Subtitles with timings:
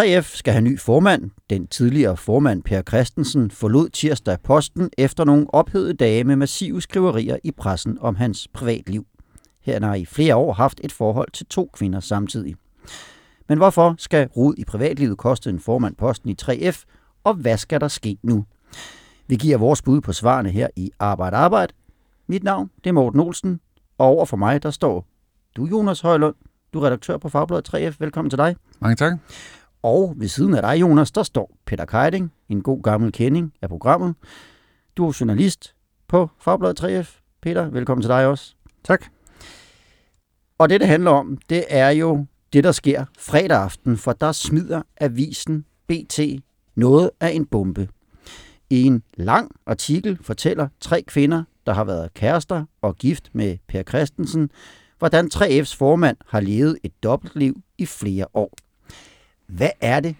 [0.00, 1.30] 3F skal have ny formand.
[1.50, 7.36] Den tidligere formand Per Christensen forlod tirsdag posten efter nogle ophedede dage med massive skriverier
[7.44, 9.06] i pressen om hans privatliv.
[9.62, 12.56] Her har i flere år haft et forhold til to kvinder samtidig.
[13.48, 16.84] Men hvorfor skal rod i privatlivet koste en formand posten i 3F,
[17.24, 18.44] og hvad skal der ske nu?
[19.26, 21.72] Vi giver vores bud på svarene her i Arbejde Arbejde.
[22.26, 23.60] Mit navn det er Morten Olsen,
[23.98, 25.06] og over for mig der står
[25.56, 26.34] du Jonas Højlund.
[26.72, 27.96] Du er redaktør på Fagbladet 3F.
[27.98, 28.56] Velkommen til dig.
[28.80, 29.12] Mange tak.
[29.82, 33.68] Og ved siden af dig, Jonas, der står Peter Keiding, en god gammel kending af
[33.68, 34.14] programmet.
[34.96, 35.74] Du er journalist
[36.08, 37.20] på Fagbladet 3F.
[37.42, 38.54] Peter, velkommen til dig også.
[38.84, 39.04] Tak.
[40.58, 44.32] Og det, det handler om, det er jo det, der sker fredag aften, for der
[44.32, 46.20] smider avisen BT
[46.74, 47.88] noget af en bombe.
[48.70, 53.82] I en lang artikel fortæller tre kvinder, der har været kærester og gift med Per
[53.82, 54.50] Christensen,
[54.98, 58.52] hvordan 3F's formand har levet et dobbeltliv i flere år.
[59.48, 60.16] Hvad er det,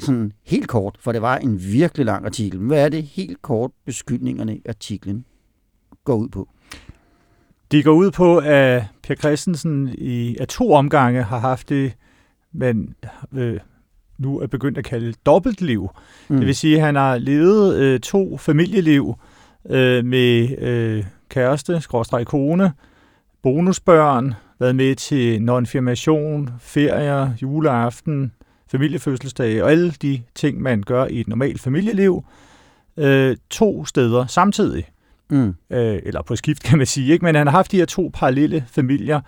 [0.00, 3.70] sådan helt kort, for det var en virkelig lang artikel, hvad er det helt kort
[3.84, 5.24] beskyldningerne i artiklen
[6.04, 6.48] går ud på?
[7.72, 11.92] De går ud på, at Per Christensen i af to omgange har haft det,
[12.52, 12.94] man
[13.34, 13.60] øh,
[14.18, 15.88] nu er begyndt at kalde dobbeltliv.
[16.28, 16.36] Mm.
[16.36, 19.14] Det vil sige, at han har levet øh, to familieliv
[19.70, 22.72] øh, med øh, kæreste, skråstreg kone,
[23.42, 28.32] bonusbørn, været med til nonfirmation, ferier, juleaften,
[28.70, 32.24] familiefødselsdage og alle de ting, man gør i et normalt familieliv,
[32.96, 34.84] øh, to steder samtidig.
[35.30, 35.54] Mm.
[35.70, 37.12] Øh, eller på skift, kan man sige.
[37.12, 37.24] Ikke?
[37.24, 39.20] Men han har haft de her to parallelle familier,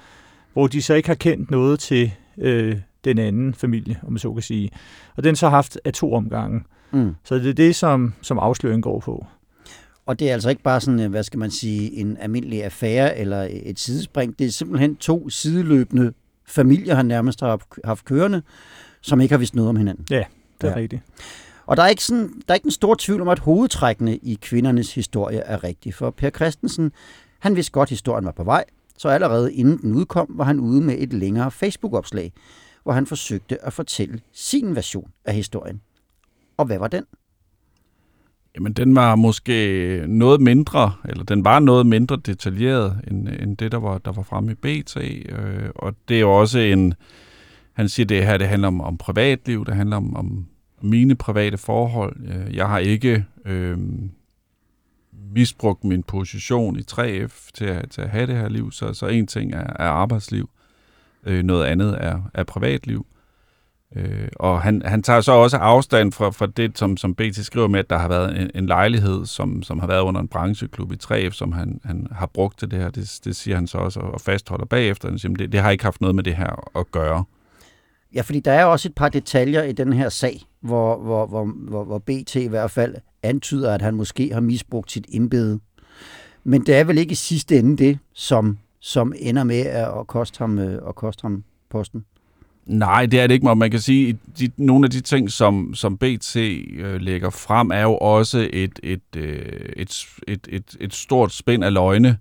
[0.53, 4.33] hvor de så ikke har kendt noget til øh, den anden familie, om man så
[4.33, 4.70] kan sige.
[5.16, 6.65] Og den så har haft af to omgange.
[6.91, 7.15] Mm.
[7.25, 9.27] Så det er det, som, som afsløringen går på.
[10.06, 13.19] Og det er altså ikke bare sådan, øh, hvad skal man sige, en almindelig affære
[13.19, 14.38] eller et sidespring.
[14.38, 16.12] Det er simpelthen to sideløbende
[16.47, 18.43] familier, han nærmest har haft kørende,
[19.00, 20.06] som ikke har vidst noget om hinanden.
[20.10, 20.25] Ja,
[20.60, 20.76] det er ja.
[20.76, 21.03] rigtigt.
[21.66, 24.38] Og der er, ikke sådan, der er ikke en stor tvivl om, at hovedtrækkene i
[24.42, 25.92] kvindernes historie er rigtige.
[25.92, 26.92] For Per Christensen,
[27.38, 28.64] han vidste godt, at historien var på vej,
[28.98, 32.32] så allerede inden den udkom, var han ude med et længere Facebook-opslag,
[32.82, 35.80] hvor han forsøgte at fortælle sin version af historien.
[36.56, 37.04] Og hvad var den?
[38.54, 43.72] Jamen, den var måske noget mindre, eller den var noget mindre detaljeret, end, end det,
[43.72, 44.97] der var, der var fremme i BT.
[44.97, 46.94] Øh, og det er jo også en,
[47.78, 50.47] han siger, det her det handler om, om privatliv, det handler om, om
[50.83, 52.16] mine private forhold.
[52.28, 53.78] Øh, jeg har ikke øh,
[55.34, 59.06] misbrugt min position i 3F til at, til at have det her liv, så, så
[59.06, 60.50] en ting er, er arbejdsliv,
[61.27, 63.06] øh, noget andet er, er privatliv.
[63.97, 67.69] Øh, og han, han tager så også afstand fra, fra det, som, som BT skriver
[67.69, 70.93] med, at der har været en, en lejlighed, som, som har været under en brancheklub
[70.93, 72.91] i 3F, som han, han har brugt til det her.
[72.91, 75.09] Det, det siger han så også og fastholder bagefter.
[75.09, 77.25] Han siger, det, det har ikke haft noget med det her at gøre.
[78.15, 81.45] Ja, fordi der er også et par detaljer i den her sag, hvor, hvor, hvor,
[81.45, 85.61] hvor, hvor BT i hvert fald antyder, at han måske har misbrugt sit embede.
[86.45, 90.39] Men det er vel ikke i sidste ende det, som, som ender med at koste
[90.39, 92.05] ham, øh, at koste ham posten?
[92.67, 95.99] Nej, det er det ikke, man kan sige, at nogle af de ting, som, som
[95.99, 101.33] BT øh, lægger frem, er jo også et, et, øh, et, et, et, et stort
[101.33, 102.19] spænd af løgne,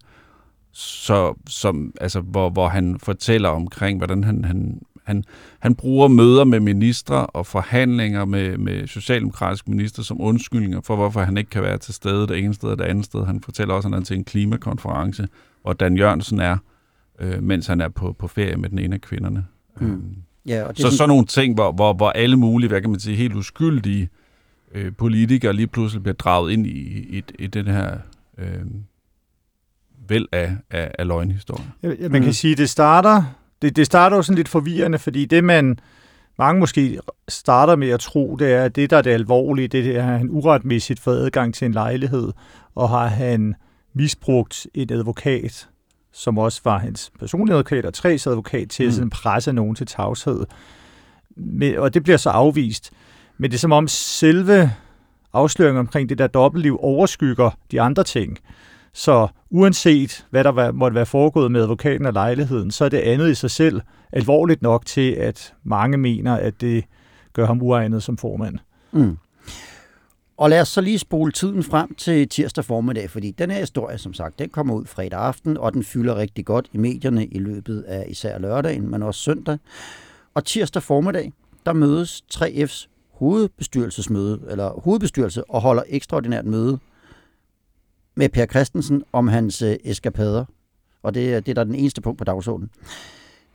[0.71, 5.23] så, som, altså, hvor, hvor han fortæller omkring, hvordan han, han han,
[5.59, 11.21] han bruger møder med ministre og forhandlinger med, med socialdemokratiske minister som undskyldninger for, hvorfor
[11.21, 13.25] han ikke kan være til stede det ene sted og det andet sted.
[13.25, 15.27] Han fortæller også, at han er til en klimakonference,
[15.61, 16.57] hvor Dan Jørgensen er,
[17.19, 19.45] øh, mens han er på, på ferie med den ene af kvinderne.
[19.79, 19.87] Mm.
[19.87, 22.89] Øhm, ja, og det så sådan nogle ting, hvor, hvor, hvor alle mulige, hvad kan
[22.89, 24.09] man sige, helt uskyldige
[24.73, 26.79] øh, politikere lige pludselig bliver draget ind i,
[27.17, 27.97] i, i den her...
[28.37, 28.65] Øh,
[30.09, 31.67] væld af, af, af løgnhistorien.
[31.83, 32.33] Ja, man kan mm.
[32.33, 33.23] sige, at det starter
[33.61, 35.79] det, det starter jo sådan lidt forvirrende, fordi det man
[36.37, 39.95] mange måske starter med at tro, det er, at det, der er det alvorlige, det
[39.95, 42.31] er, at han uretmæssigt fået adgang til en lejlighed,
[42.75, 43.55] og har han
[43.93, 45.69] misbrugt et advokat,
[46.13, 48.87] som også var hans personlige advokat og tres advokat, til mm.
[48.87, 50.45] at sådan presse nogen til tavshed.
[51.77, 52.91] Og det bliver så afvist.
[53.37, 54.71] Men det er som om selve
[55.33, 58.37] afsløringen omkring det der dobbeltliv overskygger de andre ting.
[58.97, 62.97] Så uanset hvad der var, måtte være foregået med advokaten og lejligheden, så er det
[62.97, 66.83] andet i sig selv alvorligt nok til, at mange mener, at det
[67.33, 68.57] gør ham uegnet som formand.
[68.91, 69.17] Mm.
[70.37, 73.97] Og lad os så lige spole tiden frem til tirsdag formiddag, fordi den her historie,
[73.97, 77.39] som sagt, den kommer ud fredag aften, og den fylder rigtig godt i medierne i
[77.39, 79.57] løbet af især lørdagen, men også søndag.
[80.33, 81.33] Og tirsdag formiddag,
[81.65, 86.79] der mødes 3F's hovedbestyrelsesmøde, eller hovedbestyrelse, og holder ekstraordinært møde
[88.17, 90.45] med Per Christensen om hans øh, eskapader.
[91.03, 92.69] Og det, øh, det er der den eneste punkt på dagsordenen.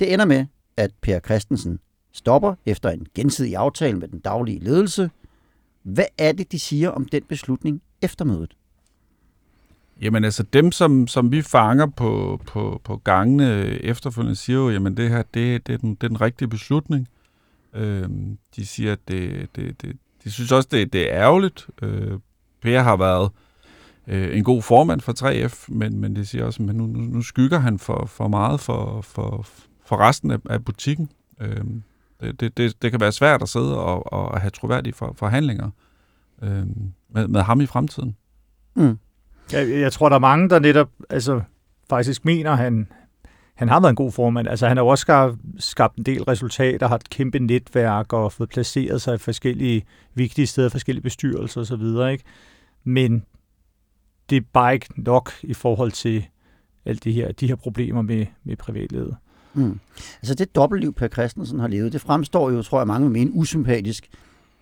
[0.01, 1.79] Det ender med, at Per Christensen
[2.13, 5.11] stopper efter en gensidig aftale med den daglige ledelse.
[5.83, 8.57] Hvad er det, de siger om den beslutning efter mødet?
[10.03, 14.97] Jamen altså dem, som, som vi fanger på, på, på gangene efterfølgende, siger jo, jamen
[14.97, 17.09] det her, det, det, er, den, det er den rigtige beslutning.
[17.75, 18.09] Øh,
[18.57, 21.67] de siger, at det, det, det, de synes også, det, det er ærgerligt.
[21.83, 22.19] Øh,
[22.63, 23.31] per har været
[24.07, 27.59] øh, en god formand for 3F, men, men de siger også, at nu, nu, skygger
[27.59, 29.47] han for, for meget for, for,
[29.87, 31.11] for resten af, af butikken.
[31.41, 31.83] Øhm,
[32.21, 35.71] det, det, det, det kan være svært at sidde og, og have troværdige for, forhandlinger
[36.43, 38.17] øhm, med, med ham i fremtiden.
[38.75, 38.99] Mm.
[39.53, 41.41] Jeg, jeg tror, der er mange, der netop altså,
[41.91, 42.89] faktisk mener, han,
[43.55, 44.49] han har været en god formand.
[44.49, 48.49] Altså, han har også skabt, skabt en del resultater, har et kæmpe netværk og fået
[48.49, 49.85] placeret sig i forskellige
[50.15, 52.13] vigtige steder, forskellige bestyrelser osv.
[52.13, 52.25] Ikke?
[52.85, 53.25] Men
[54.31, 56.27] det er bare ikke nok i forhold til
[56.85, 59.17] alt det her, de her problemer med, med privatlivet.
[59.55, 59.81] Mm.
[60.23, 63.33] Altså det dobbeltliv, Per Christensen har levet, det fremstår jo, tror jeg, mange vil mene,
[63.33, 64.09] usympatisk.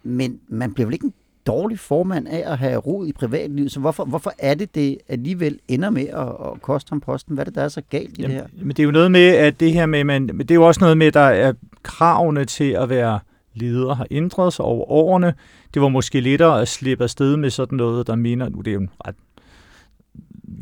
[0.03, 1.15] Men man bliver vel ikke en
[1.47, 5.59] dårlig formand af at have rod i privatlivet, så hvorfor, hvorfor er det, det alligevel
[5.69, 7.35] ender med at, at koste ham posten?
[7.35, 8.47] Hvad er det, der er så galt i det her?
[8.57, 10.67] Men det er jo noget med, at det her med, man, men det er jo
[10.67, 11.53] også noget med, at der er
[11.83, 13.21] kravene til at være
[13.55, 15.35] leder har ændret sig over årene.
[15.75, 18.75] Det var måske lettere at slippe afsted med sådan noget, der minder, nu det er
[18.75, 19.15] jo en ret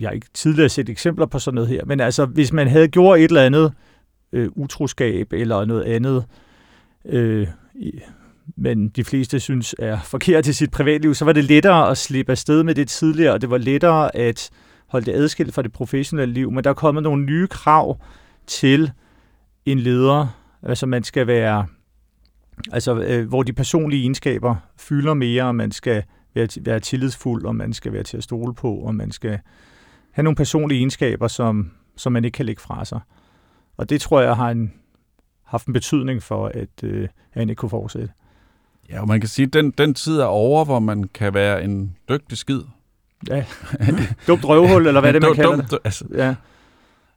[0.00, 2.88] jeg har ikke tidligere set eksempler på sådan noget her, men altså, hvis man havde
[2.88, 3.72] gjort et eller andet
[4.32, 6.24] øh, utroskab eller noget andet,
[7.04, 7.46] øh,
[8.56, 12.32] men de fleste synes er forkert i sit privatliv, så var det lettere at slippe
[12.32, 14.50] afsted med det tidligere, og det var lettere at
[14.88, 16.50] holde det adskilt fra det professionelle liv.
[16.50, 18.00] Men der er kommet nogle nye krav
[18.46, 18.92] til
[19.66, 20.26] en leder,
[20.62, 21.66] altså man skal være,
[22.72, 26.02] altså øh, hvor de personlige egenskaber fylder mere, og man skal
[26.34, 29.38] være, være tillidsfuld, og man skal være til at stole på, og man skal
[30.18, 33.00] have nogle personlige egenskaber, som, som man ikke kan lægge fra sig.
[33.76, 34.72] Og det tror jeg har en,
[35.44, 38.10] haft en betydning for, at, øh, han ikke kunne fortsætte.
[38.90, 41.64] Ja, og man kan sige, at den, den tid er over, hvor man kan være
[41.64, 42.60] en dygtig skid.
[43.28, 43.44] Ja.
[44.26, 45.78] Dumt røvhul, eller hvad det, man kalder dumt, det?
[45.84, 46.34] Altså, Ja.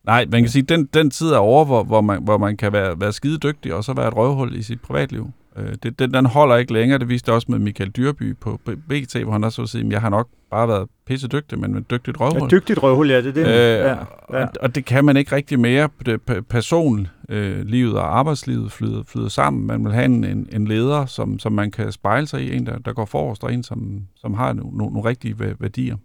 [0.04, 2.58] nej, man kan sige, at den, den tid er over, hvor, hvor, man, hvor man
[2.58, 5.32] kan være, være skide dygtig, og så være et røvhul i sit privatliv.
[5.58, 7.00] Øh, det, den, den holder ikke længere.
[7.00, 8.60] Det viste også med Michael Dyrby på
[8.90, 11.82] BT, hvor han også sagde, at jeg har nok bare været pisse dygtig, men med
[11.82, 12.42] dygtigt røvhul.
[12.42, 13.42] ja dygtigt røvhul, ja, det er det.
[13.42, 13.98] Øh, ja, ja.
[14.46, 15.90] Og, og det kan man ikke rigtig mere.
[16.06, 19.68] Det, pe- person, øh, livet og arbejdslivet flyder, flyder sammen.
[19.68, 22.66] Man vil have en, en, en leder, som, som man kan spejle sig i, en
[22.66, 25.98] der, der går forrest, og en som, som har nogle, nogle, nogle rigtige væ- værdier.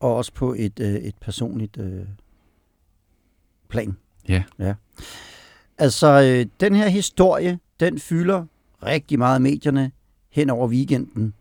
[0.00, 2.00] Og også på et, øh, et personligt øh,
[3.68, 3.96] plan.
[4.28, 4.42] Ja.
[4.58, 4.74] ja.
[5.78, 8.44] Altså, øh, den her historie, den fylder
[8.82, 9.90] rigtig meget medierne
[10.30, 11.34] hen over weekenden.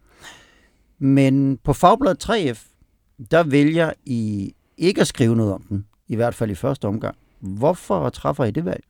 [1.00, 2.68] Men på Fagbladet 3F,
[3.32, 7.16] der vælger I ikke at skrive noget om den, i hvert fald i første omgang.
[7.40, 8.84] Hvorfor træffer I det valg?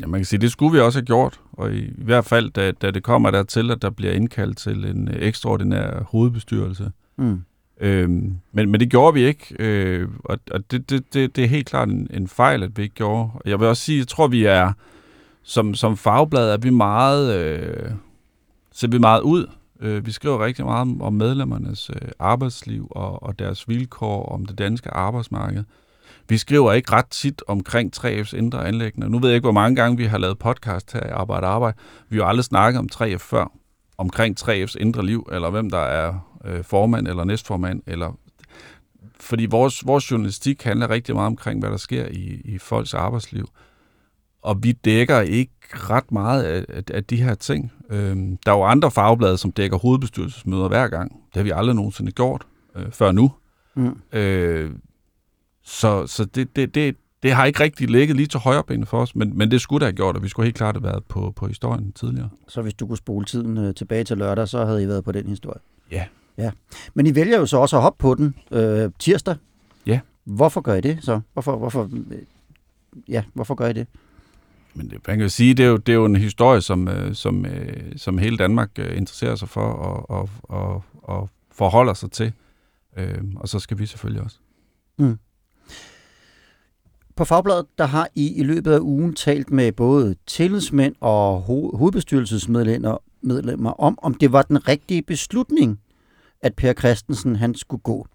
[0.00, 2.72] Ja, man kan sige, det skulle vi også have gjort, og i, hvert fald, da,
[2.72, 6.92] da det kommer dertil, at der bliver indkaldt til en øh, ekstraordinær hovedbestyrelse.
[7.16, 7.42] Mm.
[7.80, 11.48] Øhm, men, men det gjorde vi ikke, øh, og, og det, det, det, det er
[11.48, 13.30] helt klart en, en fejl, at vi ikke gjorde.
[13.44, 14.72] Jeg vil også sige, jeg tror, vi er,
[15.48, 17.90] som, som fagblad, er vi meget, øh,
[18.72, 19.46] ser vi meget ud.
[19.80, 24.46] Øh, vi skriver rigtig meget om, om medlemmernes øh, arbejdsliv og, og deres vilkår, om
[24.46, 25.64] det danske arbejdsmarked.
[26.28, 29.10] Vi skriver ikke ret tit omkring 3F's indre anlæggende.
[29.10, 31.76] Nu ved jeg ikke, hvor mange gange vi har lavet podcast her i Arbejde Arbejde.
[32.08, 33.52] Vi har jo aldrig snakket om 3F før,
[33.98, 36.14] omkring 3F's indre liv, eller hvem der er
[36.44, 37.82] øh, formand eller næstformand.
[37.86, 38.18] Eller,
[39.20, 43.48] fordi vores, vores journalistik handler rigtig meget omkring, hvad der sker i, i folks arbejdsliv.
[44.42, 47.72] Og vi dækker ikke ret meget af, af, af de her ting.
[47.90, 51.12] Øhm, der er jo andre fagblade, som dækker hovedbestyrelsesmøder hver gang.
[51.12, 53.32] Det har vi aldrig nogensinde gjort øh, før nu.
[53.74, 53.96] Mm.
[54.12, 54.70] Øh,
[55.62, 59.00] så så det, det, det, det har ikke rigtig ligget lige til højre benet for
[59.00, 61.04] os, men, men det skulle det have gjort, og vi skulle helt klart have været
[61.04, 62.28] på, på historien tidligere.
[62.48, 65.12] Så hvis du kunne spole tiden øh, tilbage til lørdag, så havde I været på
[65.12, 65.60] den historie.
[65.90, 66.04] Ja.
[66.38, 66.50] ja.
[66.94, 69.36] Men I vælger jo så også at hoppe på den øh, tirsdag.
[69.86, 70.00] Ja.
[70.24, 71.20] Hvorfor gør I det så?
[71.32, 72.18] Hvorfor, hvorfor, øh,
[73.08, 73.86] ja, hvorfor gør I det?
[74.74, 76.88] Men det, man kan jo sige, det er jo, det er jo en historie, som,
[76.88, 81.94] øh, som, øh, som hele Danmark øh, interesserer sig for og, og, og, og forholder
[81.94, 82.32] sig til.
[82.98, 84.36] Øhm, og så skal vi selvfølgelig også.
[84.98, 85.18] Mm.
[87.16, 91.76] På Fagbladet, der har I i løbet af ugen talt med både tillidsmænd og ho-
[91.76, 95.80] hovedbestyrelsesmedlemmer medlemmer om, om det var den rigtige beslutning
[96.40, 98.06] at Per Christensen han skulle gå.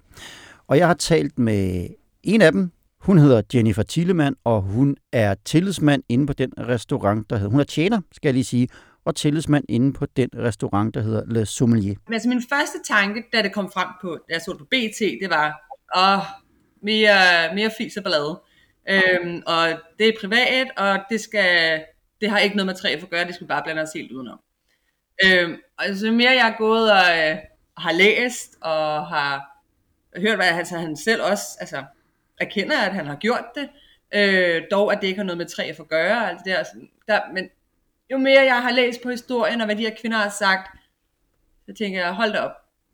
[0.68, 1.88] Og jeg har talt med
[2.24, 2.72] en af dem.
[3.04, 7.52] Hun hedder Jennifer Tillemann, og hun er tillidsmand inde på den restaurant, der hedder...
[7.52, 8.68] Hun er tjener, skal jeg lige sige,
[9.06, 11.96] og tillidsmand inde på den restaurant, der hedder Le Sommelier.
[12.08, 14.66] Men altså min første tanke, da det kom frem på, da jeg så det på
[14.66, 15.48] BT, det var,
[15.98, 16.24] åh,
[16.82, 18.42] mere, mere fis og ballade.
[18.90, 19.68] Øhm, og
[20.00, 21.82] det er privat, og det skal,
[22.22, 24.40] det har ikke noget med træ at gøre, det skal bare blande os helt udenom.
[25.26, 27.38] Øhm, og så mere jeg er gået og øh,
[27.78, 29.60] har læst, og har
[30.18, 31.84] hørt, hvad altså, han selv også altså,
[32.46, 33.70] erkender, at han har gjort det,
[34.16, 36.64] øh, dog at det ikke har noget med træ for at gøre, alt det der,
[37.08, 37.50] der, men
[38.12, 40.80] jo mere jeg har læst på historien, og hvad de her kvinder har sagt,
[41.66, 42.52] så tænker jeg, hold da op,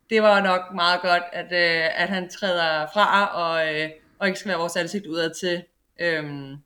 [0.10, 3.89] det var nok meget godt, at, øh, at han træder fra, og, øh,
[4.20, 5.63] og ikke skal være vores ansigt udad til.
[6.00, 6.58] Øhm,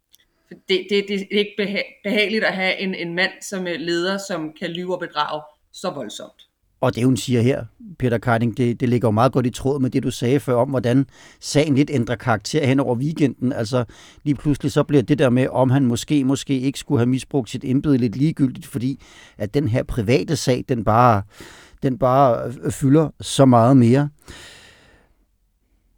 [0.47, 3.79] for det, det, det er ikke beha- behageligt at have en, en mand som øh,
[3.79, 6.47] leder, som kan lyve og bedrage så voldsomt.
[6.83, 7.65] Og det, hun siger her,
[7.99, 10.55] Peter Karding, det, det ligger jo meget godt i tråd med det, du sagde før
[10.55, 11.05] om, hvordan
[11.39, 13.53] sagen lidt ændrer karakter hen over weekenden.
[13.53, 13.85] Altså
[14.23, 17.49] lige pludselig så bliver det der med, om han måske, måske ikke skulle have misbrugt
[17.49, 18.99] sit embede lidt ligegyldigt, fordi
[19.37, 21.21] at den her private sag, den bare,
[21.83, 24.09] den bare øh, fylder så meget mere.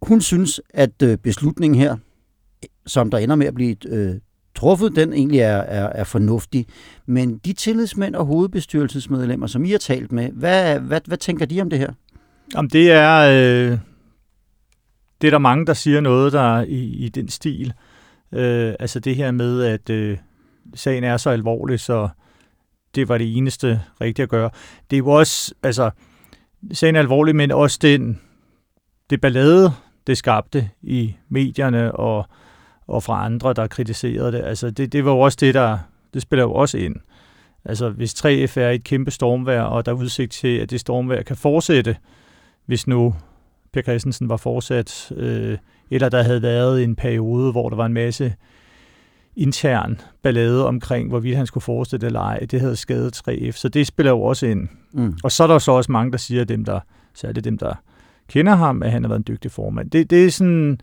[0.02, 1.96] Hun synes, at øh, beslutningen her,
[2.86, 4.14] som der ender med at blive øh,
[4.56, 6.66] truffet, den egentlig er, er, er fornuftig.
[7.06, 11.60] Men de tillidsmænd og hovedbestyrelsesmedlemmer, som I har talt med, hvad, hvad, hvad tænker de
[11.60, 11.92] om det her?
[12.54, 13.78] Jamen det er, øh,
[15.20, 17.72] det er der mange, der siger noget der i, i den stil.
[18.32, 20.18] Øh, altså det her med, at øh,
[20.74, 22.08] sagen er så alvorlig, så
[22.94, 24.50] det var det eneste rigtige at gøre.
[24.90, 25.90] Det er jo også, altså,
[26.72, 28.20] sagen er alvorlig, men også den,
[29.10, 29.72] det ballade,
[30.06, 32.26] det skabte i medierne og
[32.88, 34.42] og fra andre, der kritiserede det.
[34.44, 35.78] Altså, det, det var jo også det, der
[36.14, 36.96] det spiller jo også ind.
[37.64, 41.22] Altså, hvis 3F er et kæmpe stormvær, og der er udsigt til, at det stormvær
[41.22, 41.96] kan fortsætte,
[42.66, 43.14] hvis nu
[43.72, 45.58] Per Christensen var fortsat, øh,
[45.90, 48.34] eller der havde været en periode, hvor der var en masse
[49.36, 53.86] intern ballade omkring, hvorvidt han skulle fortsætte eller ej, det havde skadet 3F, så det
[53.86, 54.68] spiller jo også ind.
[54.92, 55.18] Mm.
[55.24, 56.80] Og så er der så også mange, der siger, dem der,
[57.14, 57.74] særligt dem, der
[58.28, 59.90] kender ham, at han har været en dygtig formand.
[59.90, 60.80] Det, det er sådan,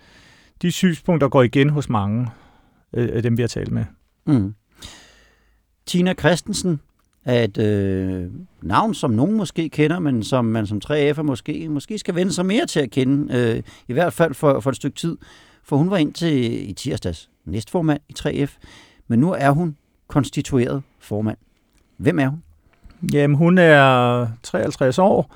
[0.63, 2.27] de synspunkter går igen hos mange
[2.93, 3.85] øh, af dem, vi har talt med.
[4.25, 4.55] Mm.
[5.85, 6.79] Tina Christensen
[7.25, 11.97] er et øh, navn, som nogen måske kender, men som man som 3F'er måske, måske
[11.97, 14.95] skal vende sig mere til at kende, øh, i hvert fald for, for et stykke
[14.95, 15.17] tid.
[15.63, 18.57] For hun var indtil i tirsdags næstformand i 3F,
[19.07, 19.77] men nu er hun
[20.07, 21.37] konstitueret formand.
[21.97, 22.43] Hvem er hun?
[23.13, 25.35] Jamen, hun er 53 år,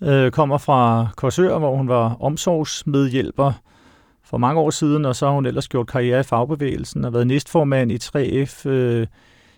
[0.00, 3.52] øh, kommer fra Korsør, hvor hun var omsorgsmedhjælper
[4.32, 7.26] for mange år siden, og så har hun ellers gjort karriere i fagbevægelsen og været
[7.26, 9.06] næstformand i 3F øh,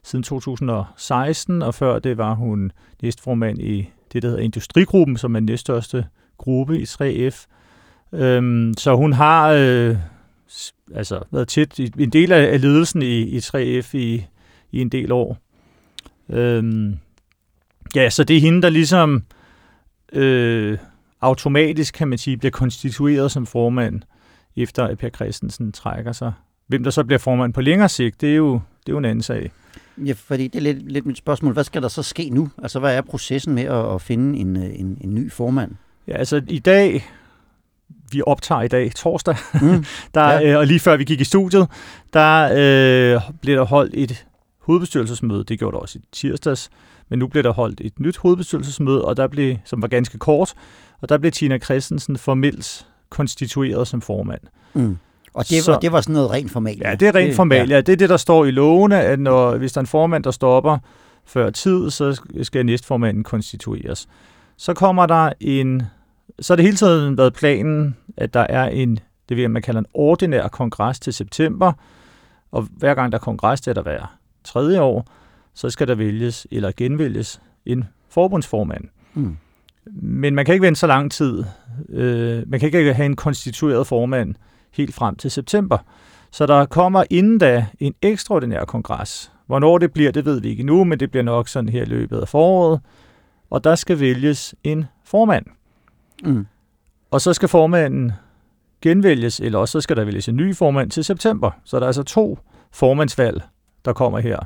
[0.02, 5.40] siden 2016, og før det var hun næstformand i det, der hedder Industrigruppen, som er
[5.40, 6.06] den næststørste
[6.38, 7.46] gruppe i 3F.
[8.12, 9.96] Øhm, så hun har øh,
[10.94, 14.26] altså været tæt i, en del af ledelsen i, i 3F i,
[14.72, 15.38] i en del år.
[16.30, 16.98] Øhm,
[17.94, 19.22] ja, så det er hende, der ligesom
[20.12, 20.78] øh,
[21.20, 24.02] automatisk, kan man sige, bliver konstitueret som formand
[24.56, 26.32] efter at Per Christensen trækker sig.
[26.66, 29.04] Hvem der så bliver formand på længere sigt, det er jo, det er jo en
[29.04, 29.50] anden sag.
[29.98, 31.52] Ja, fordi det er lidt, lidt mit spørgsmål.
[31.52, 32.50] Hvad skal der så ske nu?
[32.62, 35.72] Altså, hvad er processen med at, at finde en, en, en ny formand?
[36.08, 37.04] Ja, altså i dag,
[38.10, 39.84] vi optager i dag, torsdag, mm,
[40.14, 40.52] der, ja.
[40.52, 41.68] øh, og lige før vi gik i studiet,
[42.12, 44.26] der øh, blev der holdt et
[44.58, 45.44] hovedbestyrelsesmøde.
[45.44, 46.70] Det gjorde der også i tirsdags,
[47.08, 50.54] men nu blev der holdt et nyt hovedbestyrelsesmøde, og der blev, som var ganske kort,
[51.00, 54.40] og der blev Tina Christensen formelt konstitueret som formand.
[54.74, 54.98] Mm.
[55.34, 56.82] Og det, så, var, det var sådan noget rent formalt?
[56.82, 57.70] Ja, det er rent formalt.
[57.70, 57.80] Ja.
[57.80, 60.30] Det er det, der står i lovene, at når, hvis der er en formand, der
[60.30, 60.78] stopper
[61.24, 64.08] før tid, så skal næstformanden konstitueres.
[64.56, 65.82] Så kommer der en...
[66.40, 69.80] Så har det hele tiden været planen, at der er en, det vil man kalder
[69.80, 71.72] en ordinær kongres til september,
[72.52, 75.06] og hver gang der er kongres, det er der hver tredje år,
[75.54, 78.84] så skal der vælges eller genvælges en forbundsformand.
[79.14, 79.36] Mm.
[79.92, 81.44] Men man kan ikke vente så lang tid.
[81.94, 84.34] Øh, man kan ikke have en konstitueret formand
[84.72, 85.78] helt frem til september.
[86.30, 89.32] Så der kommer inden da en ekstraordinær kongres.
[89.46, 91.84] Hvornår det bliver, det ved vi ikke nu, men det bliver nok sådan her i
[91.84, 92.80] løbet af foråret.
[93.50, 95.46] Og der skal vælges en formand.
[96.24, 96.46] Mm.
[97.10, 98.12] Og så skal formanden
[98.82, 101.50] genvælges, eller også så skal der vælges en ny formand til september.
[101.64, 102.38] Så der er altså to
[102.72, 103.42] formandsvalg,
[103.84, 104.38] der kommer her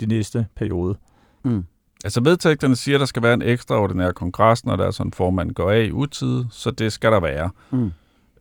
[0.00, 0.96] de næste periode.
[1.44, 1.64] Mm.
[2.04, 5.12] Altså vedtægterne siger, at der skal være en ekstraordinær kongres, når der er sådan en
[5.12, 7.50] formand går af i utide, så det skal der være.
[7.70, 7.92] Mm.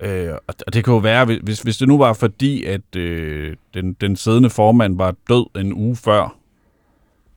[0.01, 3.93] Øh, og det kan jo være, hvis, hvis det nu var fordi, at øh, den,
[3.93, 6.35] den siddende formand var død en uge før,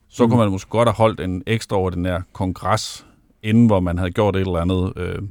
[0.09, 0.29] så mm.
[0.29, 3.05] kunne man måske godt have holdt en ekstraordinær kongres,
[3.43, 5.21] inden hvor man havde gjort et eller andet øh,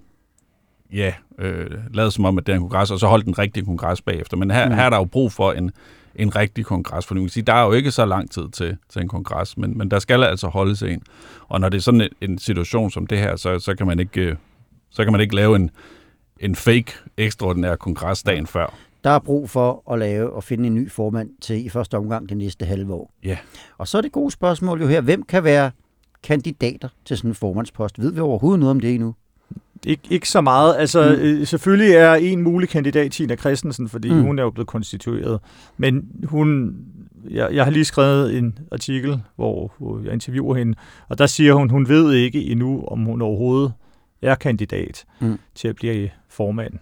[0.93, 3.65] ja, øh, lavet som om, at det er en kongres, og så holdt den rigtige
[3.65, 4.37] kongres bagefter.
[4.37, 4.75] Men her, mm.
[4.75, 5.71] her er der jo brug for en,
[6.17, 8.77] en rigtig kongres, for man kan sige, der er jo ikke så lang tid til,
[8.89, 11.03] til en kongres, men, men der skal altså holdes en.
[11.49, 13.99] Og når det er sådan en, en situation som det her, så, så, kan man
[14.01, 14.37] ikke, øh,
[14.91, 15.71] så kan man ikke lave en,
[16.41, 18.75] en fake ekstraordinær kongres dagen før.
[19.05, 22.29] Der er brug for at lave og finde en ny formand til i første omgang
[22.29, 23.11] det næste halve år.
[23.25, 23.39] Ja.
[23.79, 25.71] Og så er det gode spørgsmål jo her, hvem kan være
[26.23, 28.01] kandidater til sådan en formandspost?
[28.01, 29.15] Ved vi overhovedet noget om det endnu?
[29.87, 30.77] Ikke, ikke så meget.
[30.79, 31.23] Altså, mm.
[31.23, 34.23] øh, selvfølgelig er en mulig kandidat Tina Christensen, fordi mm.
[34.23, 35.41] hun er jo blevet konstitueret.
[35.77, 36.77] Men hun,
[37.31, 40.75] jeg, jeg har lige skrevet en artikel, hvor, hvor jeg interviewer hende,
[41.09, 43.73] og der siger hun, hun ved ikke endnu, om hun overhovedet
[44.23, 45.39] er kandidat mm.
[45.55, 46.75] til at blive formand.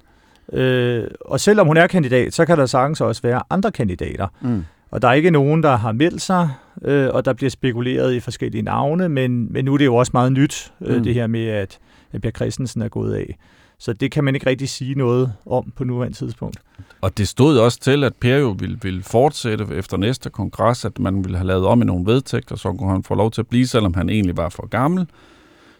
[0.52, 4.26] Øh, og selvom hun er kandidat, så kan der sagtens også være andre kandidater.
[4.40, 4.64] Mm.
[4.90, 6.50] Og der er ikke nogen, der har meldt sig,
[6.82, 10.10] øh, og der bliver spekuleret i forskellige navne, men, men nu er det jo også
[10.14, 11.02] meget nyt, øh, mm.
[11.02, 11.78] det her med, at,
[12.12, 13.38] at Per Christensen er gået af.
[13.78, 16.56] Så det kan man ikke rigtig sige noget om på nuværende tidspunkt.
[17.00, 20.98] Og det stod også til, at Per jo ville, ville fortsætte efter næste kongres, at
[20.98, 23.46] man ville have lavet om i nogle vedtægter, så kunne han få lov til at
[23.46, 25.06] blive, selvom han egentlig var for gammel.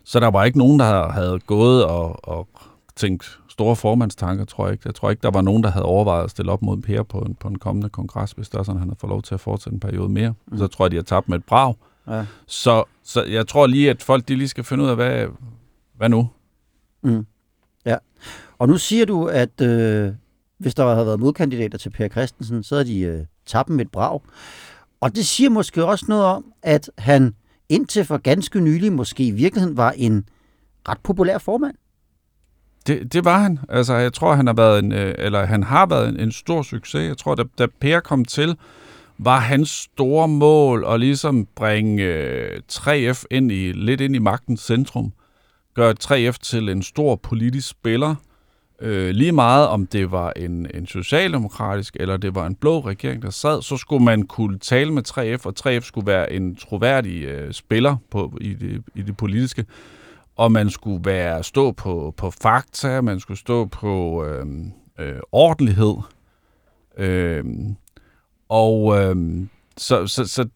[0.05, 2.49] Så der var ikke nogen, der havde gået og, og
[2.97, 4.83] tænkt store formandstanker, tror jeg ikke.
[4.85, 7.19] Jeg tror ikke, der var nogen, der havde overvejet at stille op mod Per på
[7.19, 9.35] en, på en kommende kongres, hvis der er sådan, at han har fået lov til
[9.35, 10.35] at fortsætte en periode mere.
[10.47, 10.59] Mm.
[10.59, 11.75] Så tror jeg, de har tabt med et brag.
[12.09, 12.27] Ja.
[12.47, 15.27] Så, så jeg tror lige, at folk de lige skal finde ud af, hvad,
[16.03, 16.31] hvad nu?
[17.03, 17.27] Mm.
[17.87, 17.97] Ja.
[18.59, 20.13] Og nu siger du, at øh,
[20.59, 23.91] hvis der havde været modkandidater til Per Christensen, så havde de øh, tabt med et
[23.91, 24.21] brag.
[25.01, 27.35] Og det siger måske også noget om, at han
[27.69, 30.29] indtil for ganske nylig måske i virkeligheden var en
[30.89, 31.75] ret populær formand.
[32.87, 33.59] Det, det var han.
[33.69, 36.63] Altså, jeg tror, han har været en, øh, eller han har været en, en stor
[36.63, 37.09] succes.
[37.09, 38.57] Jeg tror, da, da Per kom til,
[39.19, 44.61] var hans store mål at ligesom bringe øh, 3F ind i, lidt ind i magtens
[44.61, 45.13] centrum
[45.75, 48.15] gør 3F til en stor politisk spiller.
[48.81, 53.23] Øh, lige meget om det var en, en socialdemokratisk eller det var en blå regering,
[53.23, 57.25] der sad, så skulle man kunne tale med 3F, og 3F skulle være en troværdig
[57.25, 59.65] øh, spiller på, i, det, i det politiske
[60.37, 64.47] og man skulle være stå på, på fakta, man skulle stå på øh,
[64.99, 65.95] øh, ordentlighed.
[66.99, 67.45] Øh,
[68.49, 70.49] og øh, så, så, så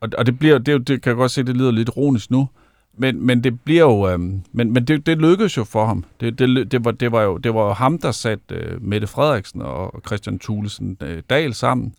[0.00, 2.48] og, og det bliver, det, det kan jeg godt se, det lyder lidt ironisk nu,
[2.96, 6.04] men, men det bliver jo, øh, men, men det, det lykkedes jo for ham.
[6.20, 9.06] Det, det, det, var, det, var, jo, det var jo ham, der satte øh, Mette
[9.06, 11.94] Frederiksen og Christian Thulesen øh, Dahl sammen.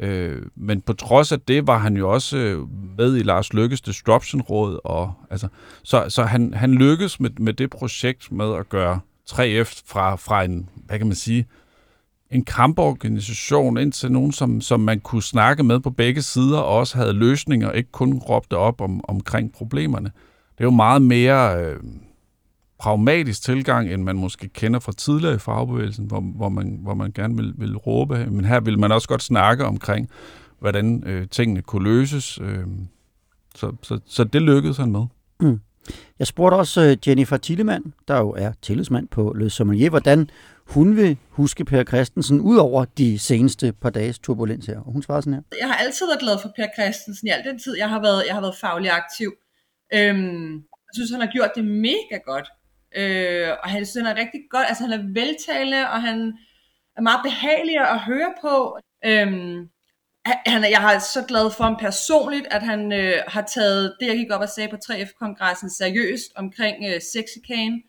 [0.00, 2.68] Øh, men på trods af det var han jo også øh,
[2.98, 4.80] med i Lars Lykkes Disruption-råd.
[4.84, 5.48] Og, altså,
[5.82, 10.44] så så han, han lykkedes med, med det projekt med at gøre 3F fra, fra
[10.44, 11.46] en, hvad kan man sige,
[12.34, 16.78] en kamporganisation ind til nogen, som, som man kunne snakke med på begge sider, og
[16.78, 20.10] også havde løsninger, ikke kun råbte op om, omkring problemerne.
[20.52, 21.64] Det er jo meget mere...
[21.64, 21.76] Øh,
[22.78, 27.12] pragmatisk tilgang, end man måske kender fra tidligere i fagbevægelsen, hvor, hvor, man, hvor man
[27.12, 28.26] gerne vil, vil råbe.
[28.30, 30.08] Men her vil man også godt snakke omkring,
[30.58, 32.38] hvordan øh, tingene kunne løses.
[32.42, 32.66] Øh,
[33.54, 35.06] så, så, så det lykkedes han med.
[35.40, 35.60] Mm.
[36.18, 40.30] Jeg spurgte også øh, Jennifer Tillemann, der jo er tillidsmand på Le Sommelier, hvordan
[40.66, 44.78] hun vil huske Per Christensen ud over de seneste par dages turbulens her.
[44.78, 45.42] Og hun svarer sådan her.
[45.60, 48.24] Jeg har altid været glad for Per Christensen i al den tid, jeg har været,
[48.26, 49.32] jeg har været faglig aktiv.
[49.94, 52.48] Øhm, jeg synes, han har gjort det mega godt.
[52.96, 56.32] Øh, og han synes, han er rigtig godt, altså han er veltalende, og han
[56.96, 58.78] er meget behagelig at høre på.
[59.06, 59.68] Øhm,
[60.26, 64.16] han, jeg har så glad for ham personligt, at han øh, har taget det, jeg
[64.16, 67.82] gik op og sagde på 3F-kongressen, seriøst omkring øh, sexikane.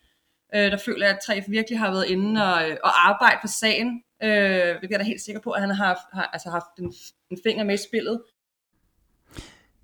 [0.55, 3.47] Øh, der føler jeg, at 3F virkelig har været inde og, øh, og arbejde for
[3.47, 6.93] sagen, øh, hvilket jeg da helt sikker på, at han har, har altså haft en,
[7.31, 8.21] en finger med i spillet.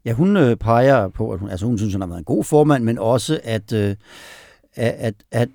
[0.05, 2.43] Ja, hun øh, peger på, at hun, altså hun synes, hun har været en god
[2.43, 3.95] formand, men også, at øh,
[4.75, 5.49] at, at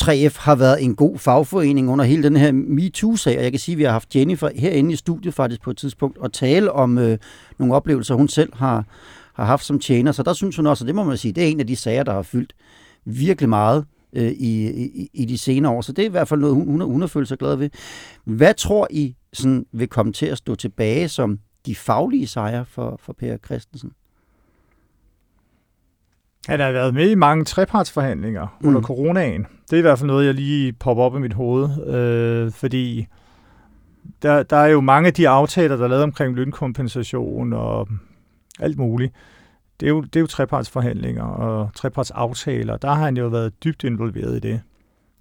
[0.00, 3.74] 3F har været en god fagforening under hele den her MeToo-sag, og jeg kan sige,
[3.74, 6.98] at vi har haft Jennifer herinde i studiet faktisk på et tidspunkt og tale om
[6.98, 7.18] øh,
[7.58, 8.84] nogle oplevelser, hun selv har,
[9.34, 10.12] har haft som tjener.
[10.12, 11.76] Så der synes hun også, og det må man sige, det er en af de
[11.76, 12.52] sager, der har fyldt
[13.04, 15.80] virkelig meget øh, i, i, i de senere år.
[15.80, 17.70] Så det er i hvert fald noget, hun, hun har følt sig glad ved.
[18.24, 23.00] Hvad tror I sådan, vil komme til at stå tilbage som de faglige sejre for,
[23.02, 23.92] for Per Christensen?
[26.48, 28.68] Han har været med i mange trepartsforhandlinger mm.
[28.68, 29.46] under coronaen.
[29.70, 33.06] Det er i hvert fald noget, jeg lige popper op i mit hoved, øh, fordi
[34.22, 37.88] der, der er jo mange af de aftaler, der er lavet omkring lønkompensation og
[38.60, 39.14] alt muligt.
[39.80, 42.76] Det er jo, det er jo trepartsforhandlinger og trepartsaftaler.
[42.76, 44.60] Der har han jo været dybt involveret i det.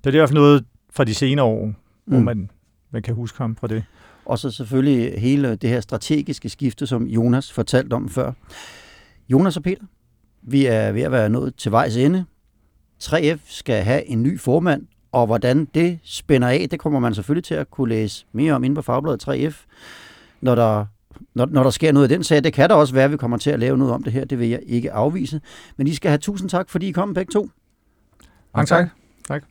[0.03, 1.73] Det er i hvert fald noget fra de senere år, mm.
[2.05, 2.49] hvor man,
[2.91, 3.83] man kan huske ham fra det.
[4.25, 8.31] Og så selvfølgelig hele det her strategiske skifte, som Jonas fortalte om før.
[9.29, 9.83] Jonas og Peter,
[10.41, 12.25] vi er ved at være nået til vejs ende.
[13.03, 17.43] 3F skal have en ny formand, og hvordan det spænder af, det kommer man selvfølgelig
[17.43, 19.65] til at kunne læse mere om inde på Fagbladet 3F,
[20.41, 20.85] når der,
[21.33, 22.43] når, når der sker noget i den sag.
[22.43, 24.25] Det kan der også være, at vi kommer til at lave noget om det her,
[24.25, 25.41] det vil jeg ikke afvise.
[25.77, 27.49] Men I skal have tusind tak, fordi I kom begge to.
[28.55, 28.89] Mange tak.
[29.27, 29.43] tak.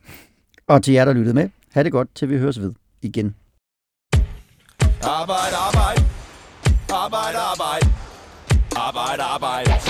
[0.66, 2.72] Og til jer, der lyttede med, have det godt, til vi høres ved
[3.02, 3.34] igen.
[5.02, 5.56] Arbejde.
[6.92, 7.86] Arbejde, arbejde.
[8.76, 9.72] Arbejde, arbejde.
[9.72, 9.89] Arbejde,